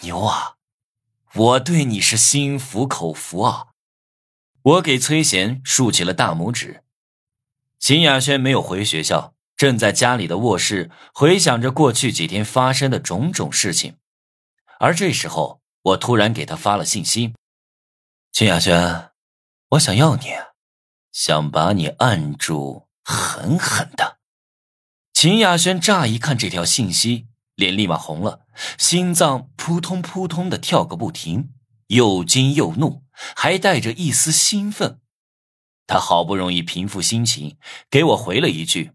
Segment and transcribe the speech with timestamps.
[0.00, 0.56] 牛啊！
[1.34, 3.68] 我对你是心服口服啊！
[4.62, 6.82] 我给崔贤竖起了大拇指。
[7.78, 13.98] 秦雅轩没有回学校，正在家里的卧室回想着过去几天发生的种种事情。
[14.80, 17.34] 而这时候，我突然给他发了信息
[18.32, 19.10] ：“秦雅轩，
[19.70, 20.34] 我想要你，
[21.12, 24.18] 想把你按住，狠狠的。”
[25.12, 27.26] 秦雅轩乍一看这条信息，
[27.58, 28.46] 脸立马红了，
[28.78, 31.50] 心脏扑通扑通的跳个不停，
[31.88, 33.02] 又惊又怒，
[33.36, 35.00] 还带着一丝兴奋。
[35.86, 37.58] 他好不容易平复心情，
[37.90, 38.92] 给我回了一句：“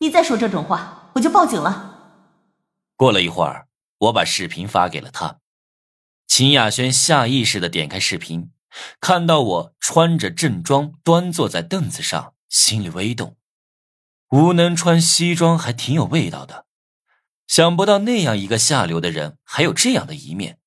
[0.00, 2.24] 你再说这种话，我就报警了。”
[2.96, 3.66] 过了一会儿。
[4.02, 5.40] 我把视频发给了他，
[6.28, 8.52] 秦雅轩下意识的点开视频，
[9.00, 13.36] 看到我穿着正装端坐在凳子上，心里微动。
[14.30, 16.66] 吴能穿西装还挺有味道的，
[17.48, 20.60] 想不到那样一个下流的人还有这样的一面。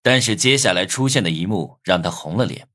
[0.00, 2.68] 但是接下来出现的一幕让他红了脸，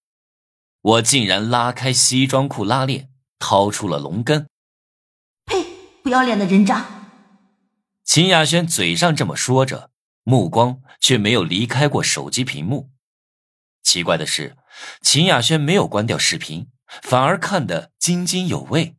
[0.81, 4.47] 我竟然拉开西装裤拉链，掏出了龙根。
[5.45, 5.65] 呸！
[6.03, 6.85] 不要脸的人渣！
[8.03, 9.89] 秦雅轩嘴上这么说着，
[10.23, 12.91] 目光却没有离开过手机屏幕。
[13.81, 14.57] 奇怪的是，
[15.01, 16.67] 秦雅轩没有关掉视频，
[17.01, 18.97] 反而看得津津有味。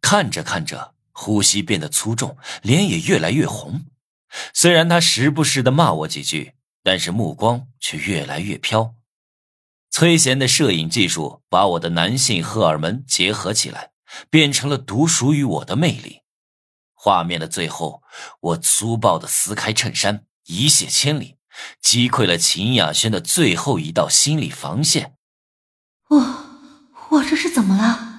[0.00, 3.86] 看着看着，呼吸变得粗重，脸也越来越红。
[4.52, 8.96] 虽然他时不时的骂我几句，但是目光却越来越飘。
[9.90, 13.92] 崔贤的摄影技术把我的男性荷尔蒙结合起来，
[14.28, 16.22] 变成了独属于我的魅力。
[16.92, 18.02] 画面的最后，
[18.40, 21.36] 我粗暴的撕开衬衫，一泻千里，
[21.80, 25.14] 击溃了秦雅轩的最后一道心理防线。
[26.08, 26.18] 我
[27.10, 28.10] 我这是怎么了？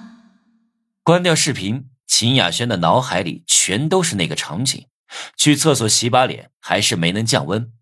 [1.02, 4.88] 关掉视频，秦雅轩的脑海里全都是那个场景。
[5.36, 7.72] 去厕所洗把脸，还是没能降温。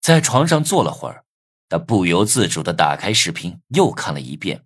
[0.00, 1.24] 在床上坐了会儿，
[1.68, 4.64] 他不由自主的打开视频，又看了一遍。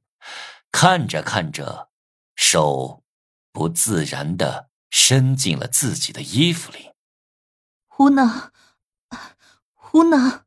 [0.71, 1.91] 看着看着，
[2.35, 3.03] 手
[3.53, 4.71] 不自然的。
[4.95, 6.91] 伸进了自己的衣服里，
[7.89, 8.53] 胡能，
[9.73, 10.45] 胡能。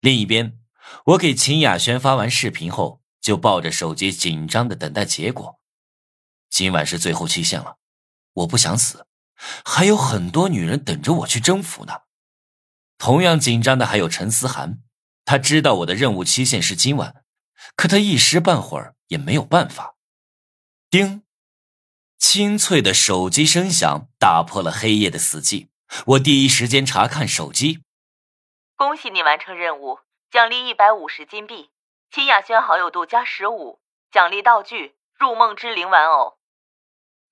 [0.00, 0.58] 另一边，
[1.04, 5.60] 我给秦雅轩发完视频后，就抱着手机紧张的等待结果。
[6.54, 7.78] 今晚是最后期限了，
[8.34, 9.08] 我不想死，
[9.64, 12.02] 还有很多女人等着我去征服呢。
[12.96, 14.78] 同样紧张的还有陈思涵，
[15.24, 17.24] 他知道我的任务期限是今晚，
[17.74, 19.96] 可他一时半会儿也没有办法。
[20.88, 21.24] 叮。
[22.20, 25.66] 清脆的手机声响打破了黑夜的死寂。
[26.06, 27.82] 我第一时间查看手机，
[28.76, 29.98] 恭喜你完成任务，
[30.30, 31.70] 奖励一百五十金币，
[32.12, 33.80] 秦雅轩好友度加十五，
[34.12, 36.38] 奖励道具入梦之灵玩偶。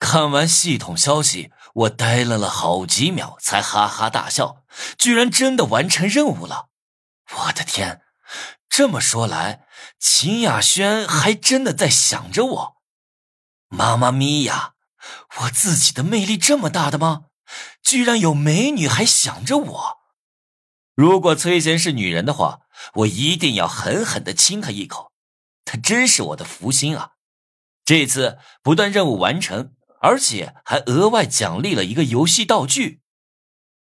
[0.03, 4.65] 看完系统消息，我呆愣了好几秒，才哈哈大笑，
[4.99, 6.71] 居然真的完成任务了！
[7.31, 8.03] 我的天，
[8.69, 9.65] 这么说来，
[10.01, 12.77] 秦雅轩还真的在想着我。
[13.69, 14.73] 妈妈咪呀！
[15.39, 17.27] 我自己的魅力这么大的吗？
[17.81, 19.99] 居然有美女还想着我！
[20.97, 22.63] 如果崔贤是女人的话，
[22.95, 25.13] 我一定要狠狠的亲她一口。
[25.65, 27.13] 她真是我的福星啊！
[27.85, 33.02] 这次不但任务完成，而且还额外奖励了一个游戏道具。